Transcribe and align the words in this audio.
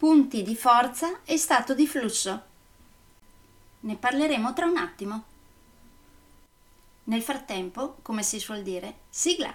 punti 0.00 0.42
di 0.42 0.56
forza 0.56 1.24
e 1.26 1.36
stato 1.36 1.74
di 1.74 1.86
flusso. 1.86 2.42
Ne 3.80 3.96
parleremo 3.96 4.54
tra 4.54 4.64
un 4.64 4.78
attimo. 4.78 5.24
Nel 7.04 7.20
frattempo, 7.20 7.98
come 8.00 8.22
si 8.22 8.38
suol 8.38 8.62
dire, 8.62 9.00
sigla. 9.10 9.54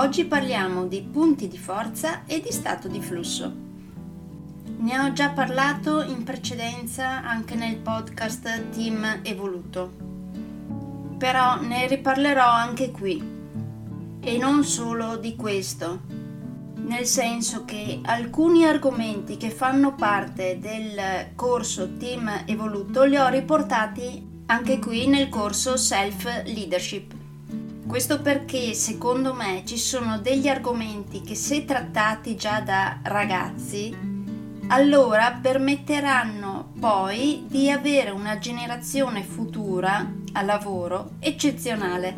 Oggi 0.00 0.24
parliamo 0.24 0.86
di 0.86 1.02
punti 1.02 1.46
di 1.46 1.58
forza 1.58 2.24
e 2.24 2.40
di 2.40 2.50
stato 2.50 2.88
di 2.88 3.02
flusso. 3.02 3.52
Ne 4.78 4.98
ho 4.98 5.12
già 5.12 5.28
parlato 5.28 6.02
in 6.02 6.24
precedenza 6.24 7.22
anche 7.22 7.54
nel 7.54 7.76
podcast 7.76 8.70
Team 8.70 9.20
Evoluto, 9.20 9.92
però 11.18 11.60
ne 11.60 11.86
riparlerò 11.86 12.48
anche 12.50 12.90
qui 12.90 13.22
e 14.20 14.38
non 14.38 14.64
solo 14.64 15.18
di 15.18 15.36
questo, 15.36 16.00
nel 16.76 17.04
senso 17.04 17.66
che 17.66 18.00
alcuni 18.02 18.64
argomenti 18.64 19.36
che 19.36 19.50
fanno 19.50 19.94
parte 19.94 20.58
del 20.58 21.32
corso 21.34 21.98
Team 21.98 22.44
Evoluto 22.46 23.04
li 23.04 23.18
ho 23.18 23.28
riportati 23.28 24.44
anche 24.46 24.78
qui 24.78 25.06
nel 25.08 25.28
corso 25.28 25.76
Self 25.76 26.24
Leadership. 26.46 27.19
Questo 27.90 28.22
perché 28.22 28.72
secondo 28.72 29.34
me 29.34 29.64
ci 29.66 29.76
sono 29.76 30.20
degli 30.20 30.46
argomenti 30.46 31.22
che 31.22 31.34
se 31.34 31.64
trattati 31.64 32.36
già 32.36 32.60
da 32.60 33.00
ragazzi, 33.02 33.92
allora 34.68 35.36
permetteranno 35.42 36.70
poi 36.78 37.46
di 37.48 37.68
avere 37.68 38.10
una 38.10 38.38
generazione 38.38 39.24
futura 39.24 40.08
a 40.34 40.42
lavoro 40.42 41.14
eccezionale. 41.18 42.14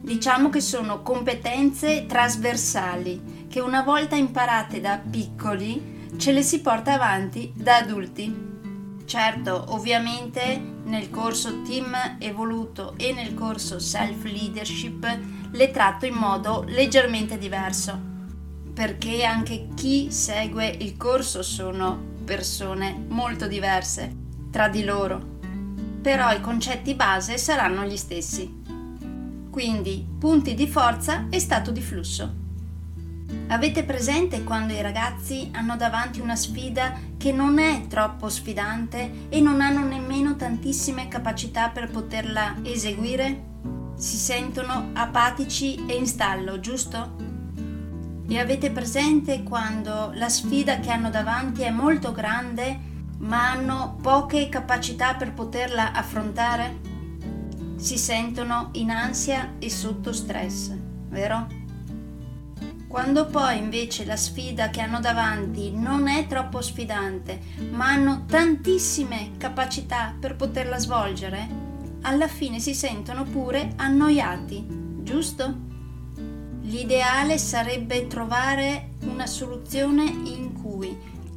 Diciamo 0.00 0.48
che 0.48 0.62
sono 0.62 1.02
competenze 1.02 2.06
trasversali 2.06 3.46
che 3.50 3.60
una 3.60 3.82
volta 3.82 4.16
imparate 4.16 4.80
da 4.80 4.98
piccoli 4.98 6.08
ce 6.16 6.32
le 6.32 6.42
si 6.42 6.62
porta 6.62 6.94
avanti 6.94 7.52
da 7.54 7.76
adulti. 7.76 8.34
Certo, 9.04 9.66
ovviamente 9.68 10.71
nel 10.84 11.10
corso 11.10 11.62
Team 11.62 12.16
Evoluto 12.18 12.94
e 12.96 13.12
nel 13.12 13.34
corso 13.34 13.78
Self 13.78 14.24
Leadership 14.24 15.18
le 15.50 15.70
tratto 15.70 16.06
in 16.06 16.14
modo 16.14 16.64
leggermente 16.68 17.38
diverso, 17.38 17.98
perché 18.72 19.24
anche 19.24 19.68
chi 19.74 20.10
segue 20.10 20.68
il 20.68 20.96
corso 20.96 21.42
sono 21.42 22.10
persone 22.24 23.04
molto 23.08 23.46
diverse 23.46 24.16
tra 24.50 24.68
di 24.68 24.84
loro, 24.84 25.20
però 26.00 26.32
i 26.32 26.40
concetti 26.40 26.94
base 26.94 27.38
saranno 27.38 27.84
gli 27.84 27.96
stessi. 27.96 28.60
Quindi 29.50 30.06
punti 30.18 30.54
di 30.54 30.66
forza 30.66 31.26
e 31.28 31.38
stato 31.38 31.70
di 31.70 31.82
flusso. 31.82 32.41
Avete 33.48 33.84
presente 33.84 34.44
quando 34.44 34.72
i 34.72 34.80
ragazzi 34.80 35.50
hanno 35.52 35.76
davanti 35.76 36.20
una 36.20 36.36
sfida 36.36 36.98
che 37.18 37.32
non 37.32 37.58
è 37.58 37.86
troppo 37.86 38.28
sfidante 38.28 39.28
e 39.28 39.40
non 39.40 39.60
hanno 39.60 39.84
nemmeno 39.84 40.36
tantissime 40.36 41.08
capacità 41.08 41.68
per 41.68 41.90
poterla 41.90 42.56
eseguire? 42.62 43.50
Si 43.94 44.16
sentono 44.16 44.90
apatici 44.94 45.84
e 45.86 45.94
in 45.94 46.06
stallo, 46.06 46.60
giusto? 46.60 47.16
E 48.26 48.38
avete 48.38 48.70
presente 48.70 49.42
quando 49.42 50.12
la 50.14 50.28
sfida 50.28 50.80
che 50.80 50.90
hanno 50.90 51.10
davanti 51.10 51.62
è 51.62 51.70
molto 51.70 52.12
grande 52.12 52.90
ma 53.18 53.50
hanno 53.50 53.98
poche 54.00 54.48
capacità 54.48 55.14
per 55.14 55.32
poterla 55.32 55.92
affrontare? 55.92 56.80
Si 57.76 57.98
sentono 57.98 58.70
in 58.72 58.90
ansia 58.90 59.54
e 59.58 59.68
sotto 59.68 60.12
stress, 60.12 60.72
vero? 61.08 61.61
Quando 62.92 63.24
poi 63.24 63.56
invece 63.56 64.04
la 64.04 64.18
sfida 64.18 64.68
che 64.68 64.82
hanno 64.82 65.00
davanti 65.00 65.70
non 65.70 66.08
è 66.08 66.26
troppo 66.26 66.60
sfidante, 66.60 67.40
ma 67.70 67.86
hanno 67.86 68.26
tantissime 68.26 69.30
capacità 69.38 70.14
per 70.20 70.36
poterla 70.36 70.78
svolgere, 70.78 71.48
alla 72.02 72.28
fine 72.28 72.60
si 72.60 72.74
sentono 72.74 73.24
pure 73.24 73.72
annoiati, 73.76 74.66
giusto? 75.00 75.56
L'ideale 76.64 77.38
sarebbe 77.38 78.08
trovare 78.08 78.90
una 79.04 79.26
soluzione 79.26 80.02
in 80.04 80.52
cui 80.60 80.94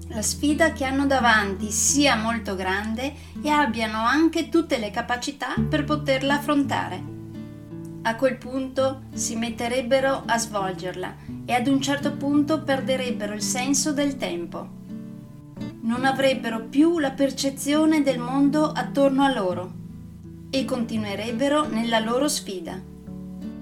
la 0.09 0.21
sfida 0.21 0.73
che 0.73 0.83
hanno 0.83 1.05
davanti 1.05 1.71
sia 1.71 2.17
molto 2.17 2.55
grande 2.55 3.13
e 3.41 3.49
abbiano 3.49 4.03
anche 4.03 4.49
tutte 4.49 4.77
le 4.77 4.91
capacità 4.91 5.53
per 5.69 5.85
poterla 5.85 6.33
affrontare 6.33 7.14
a 8.07 8.15
quel 8.15 8.37
punto 8.37 9.03
si 9.13 9.35
metterebbero 9.35 10.23
a 10.25 10.37
svolgerla 10.37 11.15
e 11.45 11.53
ad 11.53 11.67
un 11.67 11.81
certo 11.81 12.13
punto 12.13 12.61
perderebbero 12.61 13.33
il 13.33 13.41
senso 13.41 13.93
del 13.93 14.17
tempo. 14.17 14.83
Non 15.81 16.05
avrebbero 16.05 16.61
più 16.65 16.99
la 16.99 17.11
percezione 17.11 18.03
del 18.03 18.19
mondo 18.19 18.71
attorno 18.71 19.23
a 19.23 19.33
loro 19.33 19.71
e 20.51 20.65
continuerebbero 20.65 21.67
nella 21.67 21.99
loro 21.99 22.27
sfida. 22.27 22.79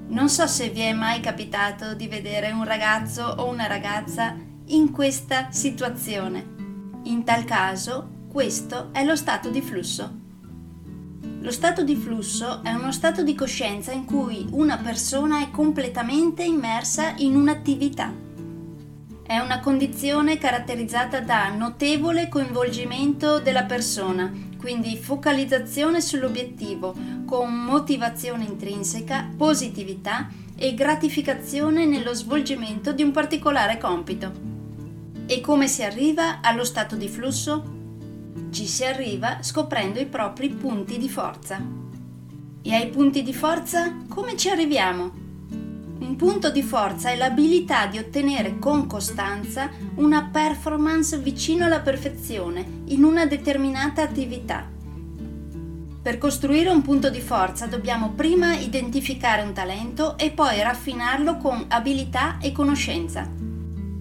Non 0.08 0.28
so 0.28 0.46
se 0.46 0.70
vi 0.70 0.82
è 0.82 0.94
mai 0.94 1.22
capitato 1.22 1.94
di 1.94 2.08
vedere 2.08 2.52
un 2.52 2.66
ragazzo 2.66 3.24
o 3.24 3.48
una 3.48 3.68
ragazza 3.68 4.36
in 4.68 4.92
questa 4.92 5.52
situazione. 5.52 7.02
In 7.04 7.24
tal 7.24 7.46
caso, 7.46 8.10
questo 8.30 8.90
è 8.92 9.06
lo 9.06 9.16
stato 9.16 9.50
di 9.50 9.62
flusso. 9.62 10.23
Lo 11.44 11.52
stato 11.52 11.84
di 11.84 11.98
flusso 11.98 12.64
è 12.64 12.72
uno 12.72 12.94
stato 12.94 13.22
di 13.22 13.36
coscienza 13.36 13.92
in 13.92 14.06
cui 14.06 14.48
una 14.52 14.78
persona 14.78 15.42
è 15.42 15.52
completamente 15.52 16.42
immersa 16.42 17.16
in 17.18 17.36
un'attività. 17.36 18.14
È 19.22 19.38
una 19.40 19.60
condizione 19.60 20.38
caratterizzata 20.38 21.20
da 21.20 21.50
notevole 21.50 22.30
coinvolgimento 22.30 23.42
della 23.42 23.66
persona, 23.66 24.32
quindi 24.58 24.96
focalizzazione 24.96 26.00
sull'obiettivo, 26.00 26.96
con 27.26 27.54
motivazione 27.54 28.46
intrinseca, 28.46 29.30
positività 29.36 30.30
e 30.56 30.74
gratificazione 30.74 31.86
nello 31.86 32.14
svolgimento 32.14 32.94
di 32.94 33.04
un 33.04 33.12
particolare 33.12 33.78
compito. 33.78 34.32
E 35.26 35.42
come 35.42 35.68
si 35.68 35.84
arriva 35.84 36.40
allo 36.40 36.64
stato 36.64 36.96
di 36.96 37.10
flusso? 37.10 37.83
Ci 38.50 38.66
si 38.66 38.84
arriva 38.84 39.40
scoprendo 39.42 40.00
i 40.00 40.06
propri 40.06 40.50
punti 40.50 40.98
di 40.98 41.10
forza. 41.10 41.62
E 42.62 42.74
ai 42.74 42.90
punti 42.90 43.24
di 43.24 43.34
forza 43.34 43.96
come 44.08 44.36
ci 44.38 44.50
arriviamo? 44.50 45.12
Un 46.00 46.16
punto 46.16 46.50
di 46.50 46.64
forza 46.64 47.10
è 47.10 47.16
l'abilità 47.16 47.86
di 47.88 47.98
ottenere 47.98 48.60
con 48.60 48.88
costanza 48.88 49.70
una 49.96 50.30
performance 50.32 51.18
vicino 51.18 51.66
alla 51.66 51.80
perfezione 51.80 52.82
in 52.86 53.04
una 53.04 53.26
determinata 53.26 54.02
attività. 54.02 54.70
Per 56.02 56.18
costruire 56.18 56.70
un 56.70 56.82
punto 56.82 57.10
di 57.10 57.22
forza 57.22 57.68
dobbiamo 57.68 58.10
prima 58.10 58.56
identificare 58.56 59.42
un 59.42 59.54
talento 59.54 60.18
e 60.18 60.32
poi 60.32 60.62
raffinarlo 60.62 61.38
con 61.38 61.66
abilità 61.70 62.38
e 62.42 62.52
conoscenza. 62.52 63.43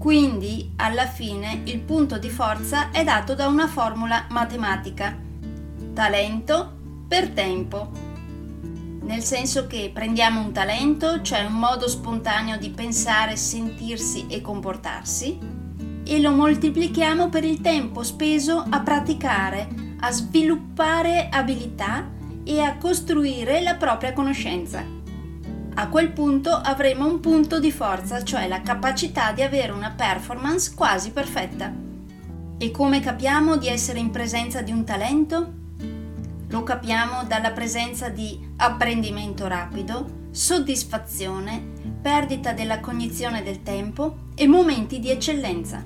Quindi, 0.02 0.72
alla 0.78 1.06
fine, 1.06 1.60
il 1.62 1.78
punto 1.78 2.18
di 2.18 2.28
forza 2.28 2.90
è 2.90 3.04
dato 3.04 3.36
da 3.36 3.46
una 3.46 3.68
formula 3.68 4.26
matematica. 4.30 5.16
Talento 5.94 6.72
per 7.06 7.28
tempo 7.28 7.88
nel 9.02 9.22
senso 9.22 9.68
che 9.68 9.92
prendiamo 9.94 10.40
un 10.40 10.50
talento, 10.50 11.22
cioè 11.22 11.44
un 11.44 11.52
modo 11.52 11.86
spontaneo 11.86 12.56
di 12.56 12.70
pensare, 12.70 13.36
sentirsi 13.36 14.26
e 14.28 14.40
comportarsi, 14.40 15.38
e 16.04 16.20
lo 16.20 16.32
moltiplichiamo 16.32 17.28
per 17.28 17.44
il 17.44 17.60
tempo 17.60 18.02
speso 18.02 18.64
a 18.68 18.80
praticare, 18.80 19.68
a 20.00 20.10
sviluppare 20.10 21.28
abilità 21.30 22.10
e 22.42 22.60
a 22.60 22.76
costruire 22.76 23.62
la 23.62 23.76
propria 23.76 24.12
conoscenza. 24.12 25.01
A 25.74 25.88
quel 25.88 26.12
punto 26.12 26.50
avremo 26.50 27.06
un 27.06 27.20
punto 27.20 27.58
di 27.58 27.72
forza, 27.72 28.22
cioè 28.22 28.46
la 28.46 28.60
capacità 28.60 29.32
di 29.32 29.40
avere 29.40 29.72
una 29.72 29.90
performance 29.96 30.74
quasi 30.74 31.12
perfetta. 31.12 31.72
E 32.58 32.70
come 32.70 33.00
capiamo 33.00 33.56
di 33.56 33.68
essere 33.68 33.98
in 33.98 34.10
presenza 34.10 34.60
di 34.60 34.70
un 34.70 34.84
talento? 34.84 35.52
Lo 36.48 36.62
capiamo 36.62 37.24
dalla 37.24 37.52
presenza 37.52 38.10
di 38.10 38.38
apprendimento 38.56 39.48
rapido, 39.48 40.28
soddisfazione, 40.30 41.62
perdita 42.02 42.52
della 42.52 42.80
cognizione 42.80 43.42
del 43.42 43.62
tempo 43.62 44.28
e 44.34 44.46
momenti 44.46 45.00
di 45.00 45.10
eccellenza. 45.10 45.82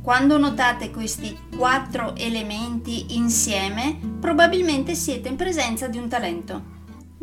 Quando 0.00 0.38
notate 0.38 0.90
questi 0.90 1.36
quattro 1.54 2.16
elementi 2.16 3.14
insieme, 3.16 3.98
probabilmente 4.18 4.94
siete 4.94 5.28
in 5.28 5.36
presenza 5.36 5.86
di 5.86 5.98
un 5.98 6.08
talento. 6.08 6.75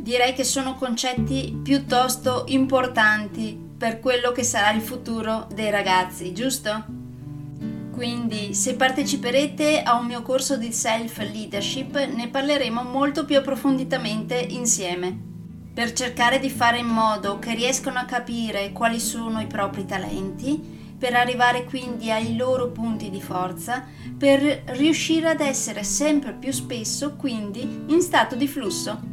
Direi 0.04 0.34
che 0.34 0.44
sono 0.44 0.76
concetti 0.76 1.58
piuttosto 1.64 2.44
importanti 2.48 3.58
per 3.78 4.02
quello 4.02 4.34
che 4.34 4.44
sarà 4.44 4.74
il 4.74 4.82
futuro 4.82 5.48
dei 5.54 5.70
ragazzi, 5.70 6.34
giusto? 6.34 6.84
Quindi 7.90 8.54
se 8.54 8.76
parteciperete 8.76 9.82
a 9.82 9.96
un 9.96 10.06
mio 10.08 10.22
corso 10.22 10.58
di 10.58 10.74
self 10.74 11.20
leadership 11.20 11.98
ne 12.08 12.28
parleremo 12.28 12.84
molto 12.84 13.24
più 13.24 13.38
approfonditamente 13.38 14.36
insieme, 14.36 15.18
per 15.74 15.94
cercare 15.94 16.38
di 16.40 16.50
fare 16.50 16.80
in 16.80 16.88
modo 16.88 17.40
che 17.40 17.56
riescano 17.56 18.00
a 18.00 18.04
capire 18.04 18.74
quali 18.74 19.00
sono 19.00 19.40
i 19.40 19.48
propri 19.48 19.86
talenti, 19.86 20.62
per 21.00 21.14
arrivare 21.14 21.64
quindi 21.64 22.12
ai 22.12 22.36
loro 22.36 22.72
punti 22.72 23.10
di 23.10 23.22
forza, 23.22 23.88
per 24.18 24.64
riuscire 24.66 25.30
ad 25.30 25.40
essere 25.40 25.86
sempre 25.86 26.34
più 26.34 26.52
spesso 26.52 27.16
quindi 27.16 27.86
in 27.88 28.02
stato 28.02 28.36
di 28.36 28.50
flusso. 28.50 29.12